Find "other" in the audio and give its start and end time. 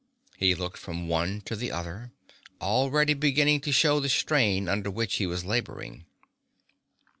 1.71-2.11